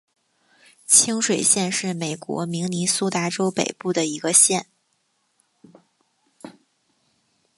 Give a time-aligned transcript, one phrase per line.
[0.87, 4.65] 清水县是美国明尼苏达州北部的一个县。